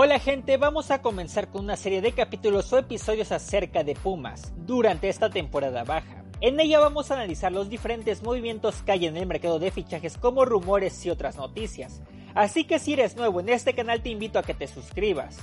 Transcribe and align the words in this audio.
Hola 0.00 0.20
gente, 0.20 0.56
vamos 0.58 0.92
a 0.92 1.02
comenzar 1.02 1.48
con 1.48 1.64
una 1.64 1.76
serie 1.76 2.00
de 2.00 2.12
capítulos 2.12 2.72
o 2.72 2.78
episodios 2.78 3.32
acerca 3.32 3.82
de 3.82 3.96
Pumas 3.96 4.52
durante 4.58 5.08
esta 5.08 5.28
temporada 5.28 5.82
baja. 5.82 6.22
En 6.40 6.60
ella 6.60 6.78
vamos 6.78 7.10
a 7.10 7.14
analizar 7.14 7.50
los 7.50 7.68
diferentes 7.68 8.22
movimientos 8.22 8.80
que 8.82 8.92
hay 8.92 9.06
en 9.06 9.16
el 9.16 9.26
mercado 9.26 9.58
de 9.58 9.72
fichajes 9.72 10.16
como 10.16 10.44
rumores 10.44 11.04
y 11.04 11.10
otras 11.10 11.36
noticias. 11.36 12.00
Así 12.36 12.62
que 12.62 12.78
si 12.78 12.92
eres 12.92 13.16
nuevo 13.16 13.40
en 13.40 13.48
este 13.48 13.74
canal 13.74 14.00
te 14.00 14.10
invito 14.10 14.38
a 14.38 14.44
que 14.44 14.54
te 14.54 14.68
suscribas. 14.68 15.36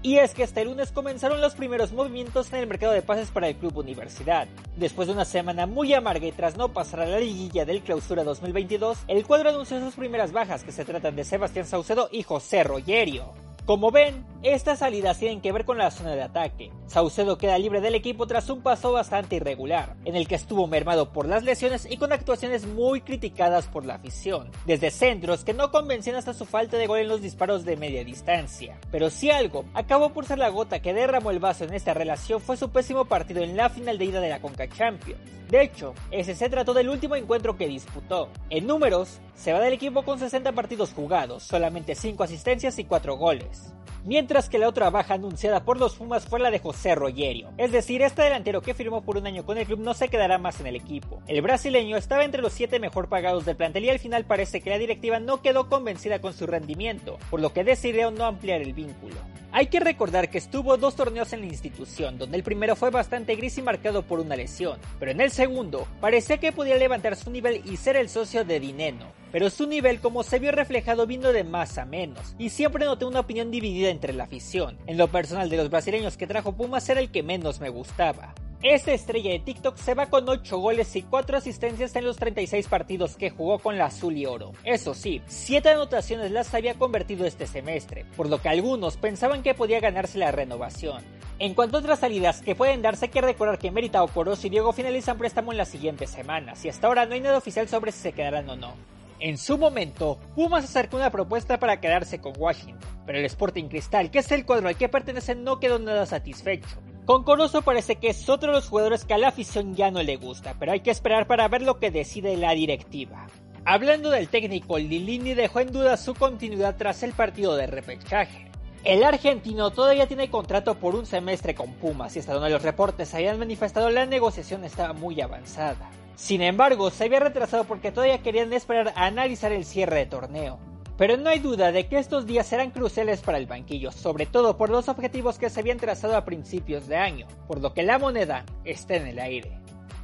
Y 0.00 0.16
es 0.16 0.32
que 0.32 0.44
este 0.44 0.64
lunes 0.64 0.92
comenzaron 0.92 1.42
los 1.42 1.54
primeros 1.54 1.92
movimientos 1.92 2.50
en 2.54 2.60
el 2.60 2.66
mercado 2.68 2.94
de 2.94 3.02
pases 3.02 3.30
para 3.30 3.48
el 3.48 3.56
Club 3.56 3.76
Universidad. 3.76 4.48
Después 4.76 5.08
de 5.08 5.14
una 5.14 5.26
semana 5.26 5.66
muy 5.66 5.92
amarga 5.92 6.26
y 6.26 6.32
tras 6.32 6.56
no 6.56 6.72
pasar 6.72 7.00
a 7.00 7.06
la 7.06 7.20
liguilla 7.20 7.66
del 7.66 7.82
clausura 7.82 8.24
2022, 8.24 8.96
el 9.08 9.26
cuadro 9.26 9.50
anunció 9.50 9.78
sus 9.78 9.96
primeras 9.96 10.32
bajas 10.32 10.64
que 10.64 10.72
se 10.72 10.86
tratan 10.86 11.16
de 11.16 11.24
Sebastián 11.24 11.66
Saucedo 11.66 12.08
y 12.10 12.22
José 12.22 12.64
Rogerio. 12.64 13.49
Como 13.70 13.92
ven, 13.92 14.26
estas 14.42 14.80
salidas 14.80 15.20
tienen 15.20 15.40
que 15.40 15.52
ver 15.52 15.64
con 15.64 15.78
la 15.78 15.92
zona 15.92 16.16
de 16.16 16.22
ataque. 16.22 16.72
Saucedo 16.88 17.38
queda 17.38 17.56
libre 17.56 17.80
del 17.80 17.94
equipo 17.94 18.26
tras 18.26 18.50
un 18.50 18.62
paso 18.62 18.90
bastante 18.90 19.36
irregular, 19.36 19.94
en 20.04 20.16
el 20.16 20.26
que 20.26 20.34
estuvo 20.34 20.66
mermado 20.66 21.12
por 21.12 21.28
las 21.28 21.44
lesiones 21.44 21.86
y 21.88 21.96
con 21.96 22.12
actuaciones 22.12 22.66
muy 22.66 23.00
criticadas 23.00 23.68
por 23.68 23.84
la 23.86 23.94
afición, 23.94 24.50
desde 24.66 24.90
centros 24.90 25.44
que 25.44 25.54
no 25.54 25.70
convencían 25.70 26.16
hasta 26.16 26.34
su 26.34 26.46
falta 26.46 26.78
de 26.78 26.88
gol 26.88 26.98
en 26.98 27.06
los 27.06 27.22
disparos 27.22 27.64
de 27.64 27.76
media 27.76 28.02
distancia. 28.02 28.76
Pero 28.90 29.08
si 29.08 29.30
algo 29.30 29.64
acabó 29.72 30.12
por 30.12 30.26
ser 30.26 30.38
la 30.38 30.48
gota 30.48 30.82
que 30.82 30.92
derramó 30.92 31.30
el 31.30 31.38
vaso 31.38 31.62
en 31.62 31.72
esta 31.72 31.94
relación 31.94 32.40
fue 32.40 32.56
su 32.56 32.70
pésimo 32.70 33.04
partido 33.04 33.40
en 33.40 33.56
la 33.56 33.68
final 33.68 33.98
de 33.98 34.04
ida 34.04 34.20
de 34.20 34.30
la 34.30 34.40
Conca 34.40 34.68
Champions. 34.68 35.20
De 35.48 35.62
hecho, 35.62 35.94
ese 36.10 36.34
se 36.34 36.48
trató 36.48 36.74
del 36.74 36.88
último 36.88 37.16
encuentro 37.16 37.56
que 37.56 37.66
disputó. 37.66 38.30
En 38.50 38.68
números, 38.68 39.20
se 39.40 39.54
va 39.54 39.60
del 39.60 39.72
equipo 39.72 40.02
con 40.02 40.18
60 40.18 40.52
partidos 40.52 40.92
jugados, 40.92 41.42
solamente 41.42 41.94
5 41.94 42.22
asistencias 42.22 42.78
y 42.78 42.84
4 42.84 43.16
goles 43.16 43.72
mientras 44.04 44.48
que 44.48 44.58
la 44.58 44.68
otra 44.68 44.90
baja 44.90 45.14
anunciada 45.14 45.64
por 45.64 45.78
los 45.78 45.96
Pumas 45.96 46.26
fue 46.26 46.40
la 46.40 46.50
de 46.50 46.58
José 46.58 46.94
Rogerio. 46.94 47.50
Es 47.58 47.72
decir, 47.72 48.02
este 48.02 48.22
delantero 48.22 48.62
que 48.62 48.74
firmó 48.74 49.02
por 49.02 49.16
un 49.16 49.26
año 49.26 49.44
con 49.44 49.58
el 49.58 49.66
club 49.66 49.80
no 49.80 49.94
se 49.94 50.08
quedará 50.08 50.38
más 50.38 50.60
en 50.60 50.66
el 50.66 50.76
equipo. 50.76 51.22
El 51.26 51.42
brasileño 51.42 51.96
estaba 51.96 52.24
entre 52.24 52.42
los 52.42 52.52
7 52.52 52.78
mejor 52.80 53.08
pagados 53.08 53.44
del 53.44 53.56
plantel 53.56 53.84
y 53.84 53.90
al 53.90 53.98
final 53.98 54.24
parece 54.24 54.60
que 54.60 54.70
la 54.70 54.78
directiva 54.78 55.20
no 55.20 55.42
quedó 55.42 55.68
convencida 55.68 56.20
con 56.20 56.32
su 56.32 56.46
rendimiento, 56.46 57.18
por 57.30 57.40
lo 57.40 57.52
que 57.52 57.64
decidieron 57.64 58.14
no 58.14 58.24
ampliar 58.24 58.60
el 58.62 58.72
vínculo. 58.72 59.16
Hay 59.52 59.66
que 59.66 59.80
recordar 59.80 60.30
que 60.30 60.38
estuvo 60.38 60.76
dos 60.76 60.94
torneos 60.94 61.32
en 61.32 61.40
la 61.40 61.46
institución, 61.46 62.18
donde 62.18 62.36
el 62.36 62.44
primero 62.44 62.76
fue 62.76 62.90
bastante 62.90 63.34
gris 63.34 63.58
y 63.58 63.62
marcado 63.62 64.02
por 64.02 64.20
una 64.20 64.36
lesión, 64.36 64.78
pero 65.00 65.10
en 65.10 65.20
el 65.20 65.32
segundo 65.32 65.88
parecía 66.00 66.38
que 66.38 66.52
podía 66.52 66.76
levantar 66.76 67.16
su 67.16 67.32
nivel 67.32 67.60
y 67.64 67.76
ser 67.76 67.96
el 67.96 68.08
socio 68.08 68.44
de 68.44 68.60
Dineno. 68.60 69.06
Pero 69.32 69.50
su 69.50 69.66
nivel 69.66 70.00
como 70.00 70.22
se 70.22 70.38
vio 70.38 70.52
reflejado 70.52 71.06
vino 71.06 71.32
de 71.32 71.42
más 71.42 71.78
a 71.78 71.84
menos, 71.84 72.36
y 72.38 72.50
siempre 72.50 72.84
noté 72.84 73.04
una 73.06 73.20
opinión 73.20 73.50
dividida 73.50 73.90
entre 73.90 74.12
la 74.12 74.24
afición. 74.24 74.78
En 74.86 74.96
lo 74.96 75.08
personal 75.08 75.50
de 75.50 75.56
los 75.56 75.68
brasileños 75.68 76.16
que 76.16 76.28
trajo 76.28 76.52
Pumas 76.52 76.88
era 76.88 77.00
el 77.00 77.10
que 77.10 77.24
menos 77.24 77.60
me 77.60 77.70
gustaba. 77.70 78.34
Esta 78.62 78.92
estrella 78.92 79.30
de 79.30 79.38
TikTok 79.38 79.78
se 79.78 79.94
va 79.94 80.10
con 80.10 80.28
8 80.28 80.58
goles 80.58 80.94
y 80.94 81.00
4 81.00 81.38
asistencias 81.38 81.96
en 81.96 82.04
los 82.04 82.18
36 82.18 82.68
partidos 82.68 83.16
que 83.16 83.30
jugó 83.30 83.58
con 83.58 83.78
la 83.78 83.86
azul 83.86 84.14
y 84.14 84.26
oro. 84.26 84.52
Eso 84.64 84.92
sí, 84.92 85.22
7 85.28 85.70
anotaciones 85.70 86.30
las 86.30 86.52
había 86.52 86.74
convertido 86.74 87.24
este 87.24 87.46
semestre, 87.46 88.04
por 88.18 88.28
lo 88.28 88.42
que 88.42 88.50
algunos 88.50 88.98
pensaban 88.98 89.42
que 89.42 89.54
podía 89.54 89.80
ganarse 89.80 90.18
la 90.18 90.30
renovación. 90.30 91.02
En 91.38 91.54
cuanto 91.54 91.78
a 91.78 91.80
otras 91.80 92.00
salidas 92.00 92.42
que 92.42 92.54
pueden 92.54 92.82
darse, 92.82 93.06
hay 93.06 93.10
que 93.10 93.22
recordar 93.22 93.58
que 93.58 93.70
Merita 93.70 94.02
Ocoros 94.02 94.44
y 94.44 94.50
Diego 94.50 94.74
finalizan 94.74 95.16
préstamo 95.16 95.52
en 95.52 95.58
las 95.58 95.68
siguientes 95.68 96.10
semanas, 96.10 96.62
y 96.62 96.68
hasta 96.68 96.86
ahora 96.86 97.06
no 97.06 97.14
hay 97.14 97.20
nada 97.20 97.38
oficial 97.38 97.66
sobre 97.66 97.92
si 97.92 98.00
se 98.00 98.12
quedarán 98.12 98.50
o 98.50 98.56
no. 98.56 98.74
En 99.20 99.38
su 99.38 99.56
momento, 99.56 100.18
Pumas 100.34 100.64
acercó 100.64 100.98
una 100.98 101.10
propuesta 101.10 101.58
para 101.58 101.80
quedarse 101.80 102.20
con 102.20 102.34
Washington, 102.36 102.90
pero 103.06 103.18
el 103.18 103.24
Sporting 103.24 103.68
Cristal, 103.68 104.10
que 104.10 104.18
es 104.18 104.30
el 104.32 104.44
cuadro 104.44 104.68
al 104.68 104.76
que 104.76 104.90
pertenece, 104.90 105.34
no 105.34 105.60
quedó 105.60 105.78
nada 105.78 106.04
satisfecho. 106.04 106.76
Con 107.10 107.24
Corozo 107.24 107.62
parece 107.62 107.96
que 107.96 108.10
es 108.10 108.28
otro 108.28 108.52
de 108.52 108.58
los 108.58 108.68
jugadores 108.68 109.04
que 109.04 109.14
a 109.14 109.18
la 109.18 109.26
afición 109.26 109.74
ya 109.74 109.90
no 109.90 110.00
le 110.00 110.14
gusta, 110.14 110.54
pero 110.60 110.70
hay 110.70 110.78
que 110.78 110.92
esperar 110.92 111.26
para 111.26 111.48
ver 111.48 111.60
lo 111.60 111.80
que 111.80 111.90
decide 111.90 112.36
la 112.36 112.52
directiva. 112.52 113.26
Hablando 113.64 114.10
del 114.10 114.28
técnico, 114.28 114.78
Lilini 114.78 115.34
dejó 115.34 115.58
en 115.58 115.72
duda 115.72 115.96
su 115.96 116.14
continuidad 116.14 116.76
tras 116.76 117.02
el 117.02 117.12
partido 117.12 117.56
de 117.56 117.66
repechaje. 117.66 118.48
El 118.84 119.02
argentino 119.02 119.72
todavía 119.72 120.06
tiene 120.06 120.30
contrato 120.30 120.76
por 120.76 120.94
un 120.94 121.04
semestre 121.04 121.56
con 121.56 121.72
Pumas 121.72 122.14
y 122.14 122.20
hasta 122.20 122.34
donde 122.34 122.50
los 122.50 122.62
reportes 122.62 123.12
habían 123.12 123.40
manifestado 123.40 123.90
la 123.90 124.06
negociación 124.06 124.64
estaba 124.64 124.92
muy 124.92 125.20
avanzada. 125.20 125.90
Sin 126.14 126.42
embargo, 126.42 126.90
se 126.90 127.06
había 127.06 127.18
retrasado 127.18 127.64
porque 127.64 127.90
todavía 127.90 128.22
querían 128.22 128.52
esperar 128.52 128.92
a 128.94 129.06
analizar 129.06 129.50
el 129.50 129.64
cierre 129.64 129.96
de 129.96 130.06
torneo. 130.06 130.69
Pero 131.00 131.16
no 131.16 131.30
hay 131.30 131.38
duda 131.38 131.72
de 131.72 131.86
que 131.86 131.98
estos 131.98 132.26
días 132.26 132.46
serán 132.46 132.72
cruciales 132.72 133.22
para 133.22 133.38
el 133.38 133.46
banquillo, 133.46 133.90
sobre 133.90 134.26
todo 134.26 134.58
por 134.58 134.68
los 134.68 134.90
objetivos 134.90 135.38
que 135.38 135.48
se 135.48 135.58
habían 135.58 135.78
trazado 135.78 136.14
a 136.14 136.26
principios 136.26 136.88
de 136.88 136.98
año, 136.98 137.26
por 137.48 137.62
lo 137.62 137.72
que 137.72 137.82
la 137.82 137.98
moneda 137.98 138.44
está 138.66 138.96
en 138.96 139.06
el 139.06 139.18
aire. 139.18 139.50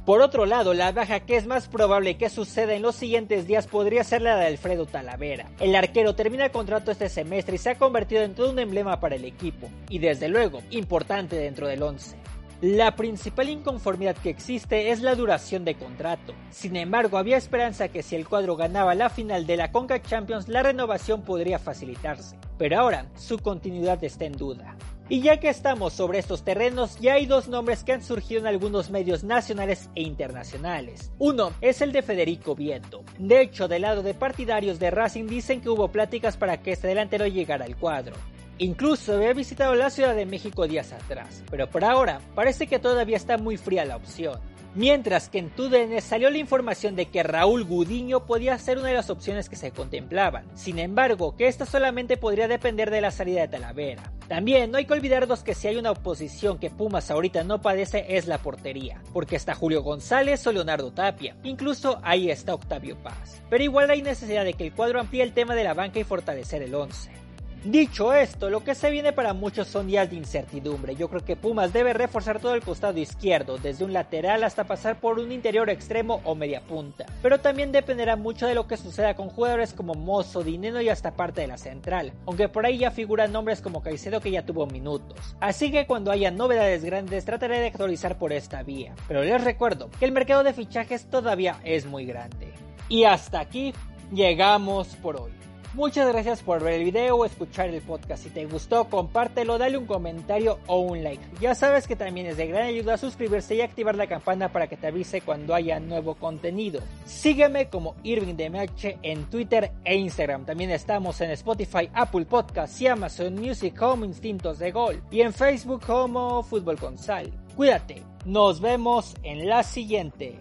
Por 0.07 0.21
otro 0.21 0.47
lado, 0.47 0.73
la 0.73 0.91
baja 0.91 1.19
que 1.19 1.35
es 1.35 1.45
más 1.45 1.67
probable 1.67 2.17
que 2.17 2.29
suceda 2.29 2.73
en 2.73 2.81
los 2.81 2.95
siguientes 2.95 3.45
días 3.45 3.67
podría 3.67 4.03
ser 4.03 4.23
la 4.23 4.37
de 4.37 4.47
Alfredo 4.47 4.87
Talavera. 4.87 5.51
El 5.59 5.75
arquero 5.75 6.15
termina 6.15 6.45
el 6.45 6.51
contrato 6.51 6.89
este 6.89 7.09
semestre 7.09 7.57
y 7.57 7.59
se 7.59 7.69
ha 7.69 7.77
convertido 7.77 8.23
en 8.23 8.33
todo 8.33 8.49
un 8.49 8.57
emblema 8.57 8.99
para 8.99 9.17
el 9.17 9.25
equipo, 9.25 9.69
y 9.89 9.99
desde 9.99 10.29
luego, 10.29 10.63
importante 10.71 11.35
dentro 11.35 11.67
del 11.67 11.83
11. 11.83 12.17
La 12.61 12.95
principal 12.95 13.49
inconformidad 13.49 14.15
que 14.15 14.31
existe 14.31 14.89
es 14.89 15.03
la 15.03 15.13
duración 15.13 15.63
de 15.63 15.75
contrato. 15.75 16.33
Sin 16.49 16.75
embargo, 16.75 17.19
había 17.19 17.37
esperanza 17.37 17.89
que 17.89 18.01
si 18.01 18.15
el 18.15 18.27
cuadro 18.27 18.55
ganaba 18.55 18.95
la 18.95 19.11
final 19.11 19.45
de 19.45 19.57
la 19.57 19.71
Conca 19.71 20.01
Champions, 20.01 20.47
la 20.47 20.63
renovación 20.63 21.21
podría 21.21 21.59
facilitarse. 21.59 22.35
Pero 22.57 22.79
ahora, 22.79 23.05
su 23.15 23.37
continuidad 23.37 24.03
está 24.03 24.25
en 24.25 24.31
duda. 24.31 24.75
Y 25.07 25.21
ya 25.21 25.39
que 25.39 25.49
estamos 25.49 25.93
sobre 25.93 26.17
estos 26.17 26.43
terrenos, 26.43 26.99
ya 26.99 27.13
hay 27.13 27.27
dos 27.27 27.47
nombres 27.47 27.83
que 27.83 27.93
han 27.93 28.01
surgido 28.01 28.41
en 28.41 28.47
algunos 28.47 28.89
medios 28.89 29.23
nacionales 29.23 29.91
e 29.93 30.01
internacionales. 30.01 31.11
Uno 31.19 31.51
es 31.61 31.81
el 31.81 31.91
de 31.91 32.01
Federico 32.01 32.55
Vieto. 32.55 33.03
De 33.19 33.39
hecho, 33.39 33.67
del 33.67 33.83
lado 33.83 34.01
de 34.01 34.15
partidarios 34.15 34.79
de 34.79 34.89
Racing 34.89 35.27
dicen 35.27 35.61
que 35.61 35.69
hubo 35.69 35.89
pláticas 35.89 36.37
para 36.37 36.59
que 36.63 36.71
este 36.71 36.87
delantero 36.87 37.27
llegara 37.27 37.65
al 37.65 37.77
cuadro. 37.77 38.15
Incluso 38.59 39.15
había 39.15 39.33
visitado 39.33 39.75
la 39.75 39.91
Ciudad 39.91 40.15
de 40.15 40.25
México 40.25 40.67
días 40.67 40.91
atrás, 40.91 41.43
pero 41.51 41.69
por 41.69 41.85
ahora 41.85 42.21
parece 42.33 42.65
que 42.65 42.79
todavía 42.79 43.17
está 43.17 43.37
muy 43.37 43.55
fría 43.55 43.85
la 43.85 43.97
opción. 43.97 44.39
Mientras 44.73 45.29
que 45.29 45.39
en 45.39 45.49
TUDN 45.49 46.01
salió 46.01 46.29
la 46.29 46.37
información 46.37 46.95
de 46.95 47.07
que 47.07 47.23
Raúl 47.23 47.63
Gudiño 47.63 48.25
podía 48.25 48.57
ser 48.57 48.77
una 48.77 48.89
de 48.89 48.93
las 48.93 49.09
opciones 49.09 49.49
que 49.49 49.55
se 49.55 49.71
contemplaban. 49.71 50.45
Sin 50.55 50.77
embargo, 50.77 51.35
que 51.35 51.47
esta 51.47 51.65
solamente 51.65 52.17
podría 52.17 52.47
depender 52.47 52.91
de 52.91 53.01
la 53.01 53.09
salida 53.09 53.41
de 53.41 53.47
Talavera. 53.47 54.11
También 54.27 54.69
no 54.69 54.77
hay 54.77 54.85
que 54.85 54.93
olvidarnos 54.93 55.41
que 55.41 55.55
si 55.55 55.67
hay 55.67 55.77
una 55.77 55.91
oposición 55.91 56.59
que 56.59 56.69
Pumas 56.69 57.09
ahorita 57.09 57.43
no 57.43 57.61
padece 57.61 58.05
es 58.17 58.27
la 58.27 58.37
portería, 58.39 59.01
porque 59.13 59.35
está 59.35 59.55
Julio 59.55 59.81
González 59.81 60.45
o 60.45 60.51
Leonardo 60.51 60.91
Tapia, 60.91 61.35
incluso 61.43 61.99
ahí 62.03 62.29
está 62.29 62.53
Octavio 62.53 62.97
Paz. 62.97 63.41
Pero 63.49 63.63
igual 63.63 63.89
hay 63.89 64.01
necesidad 64.01 64.45
de 64.45 64.53
que 64.53 64.65
el 64.65 64.73
cuadro 64.73 64.99
amplíe 64.99 65.23
el 65.23 65.33
tema 65.33 65.55
de 65.55 65.63
la 65.63 65.73
banca 65.73 65.99
y 65.99 66.03
fortalecer 66.03 66.61
el 66.61 66.75
11. 66.75 67.26
Dicho 67.63 68.13
esto, 68.13 68.49
lo 68.49 68.63
que 68.63 68.75
se 68.75 68.91
viene 68.91 69.13
para 69.13 69.33
muchos 69.33 69.67
son 69.67 69.87
días 69.87 70.09
de 70.09 70.15
incertidumbre. 70.15 70.95
Yo 70.95 71.09
creo 71.09 71.25
que 71.25 71.35
Pumas 71.35 71.73
debe 71.73 71.91
reforzar 71.91 72.39
todo 72.39 72.53
el 72.53 72.61
costado 72.61 72.99
izquierdo, 72.99 73.57
desde 73.57 73.83
un 73.83 73.93
lateral 73.93 74.43
hasta 74.43 74.65
pasar 74.65 74.99
por 74.99 75.19
un 75.19 75.31
interior 75.31 75.69
extremo 75.69 76.21
o 76.23 76.35
media 76.35 76.61
punta. 76.61 77.05
Pero 77.21 77.39
también 77.39 77.71
dependerá 77.71 78.15
mucho 78.15 78.47
de 78.47 78.55
lo 78.55 78.67
que 78.67 78.77
suceda 78.77 79.15
con 79.15 79.29
jugadores 79.29 79.73
como 79.73 79.95
Mozo, 79.95 80.43
Dinero 80.43 80.79
y 80.81 80.89
hasta 80.89 81.15
parte 81.15 81.41
de 81.41 81.47
la 81.47 81.57
central, 81.57 82.13
aunque 82.25 82.47
por 82.47 82.65
ahí 82.65 82.77
ya 82.77 82.91
figuran 82.91 83.33
nombres 83.33 83.59
como 83.59 83.81
Caicedo 83.81 84.21
que 84.21 84.31
ya 84.31 84.45
tuvo 84.45 84.67
minutos. 84.67 85.35
Así 85.39 85.71
que 85.71 85.87
cuando 85.87 86.11
haya 86.11 86.31
novedades 86.31 86.85
grandes 86.85 87.25
trataré 87.25 87.59
de 87.59 87.67
actualizar 87.67 88.17
por 88.17 88.33
esta 88.33 88.61
vía. 88.63 88.93
Pero 89.07 89.23
les 89.23 89.43
recuerdo 89.43 89.89
que 89.99 90.05
el 90.05 90.11
mercado 90.11 90.43
de 90.43 90.53
fichajes 90.53 91.09
todavía 91.09 91.59
es 91.63 91.85
muy 91.85 92.05
grande. 92.05 92.53
Y 92.87 93.03
hasta 93.03 93.39
aquí 93.39 93.73
llegamos 94.13 94.87
por 95.01 95.19
hoy. 95.19 95.46
Muchas 95.73 96.07
gracias 96.11 96.41
por 96.41 96.63
ver 96.63 96.73
el 96.73 96.85
video 96.85 97.17
o 97.17 97.25
escuchar 97.25 97.69
el 97.69 97.81
podcast. 97.81 98.23
Si 98.23 98.29
te 98.29 98.45
gustó, 98.45 98.85
compártelo, 98.85 99.57
dale 99.57 99.77
un 99.77 99.85
comentario 99.85 100.59
o 100.67 100.79
un 100.79 101.03
like. 101.03 101.23
Ya 101.39 101.55
sabes 101.55 101.87
que 101.87 101.95
también 101.95 102.27
es 102.27 102.37
de 102.37 102.47
gran 102.47 102.67
ayuda 102.67 102.97
suscribirse 102.97 103.55
y 103.55 103.61
activar 103.61 103.95
la 103.95 104.07
campana 104.07 104.51
para 104.51 104.67
que 104.67 104.77
te 104.77 104.87
avise 104.87 105.21
cuando 105.21 105.53
haya 105.53 105.79
nuevo 105.79 106.15
contenido. 106.15 106.81
Sígueme 107.05 107.69
como 107.69 107.95
Irving 108.03 108.35
DMH 108.35 108.99
en 109.03 109.25
Twitter 109.29 109.71
e 109.83 109.95
Instagram. 109.95 110.45
También 110.45 110.71
estamos 110.71 111.21
en 111.21 111.31
Spotify, 111.31 111.89
Apple 111.93 112.25
Podcasts 112.25 112.81
y 112.81 112.87
Amazon 112.87 113.35
Music 113.35 113.75
como 113.77 114.05
Instintos 114.05 114.59
de 114.59 114.71
Gol. 114.71 115.03
Y 115.11 115.21
en 115.21 115.33
Facebook 115.33 115.83
como 115.85 116.43
Fútbol 116.43 116.77
con 116.77 116.97
Sal. 116.97 117.31
Cuídate. 117.55 118.03
Nos 118.25 118.59
vemos 118.59 119.15
en 119.23 119.47
la 119.47 119.63
siguiente. 119.63 120.37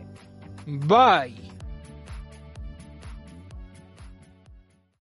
Bye. 0.66 1.45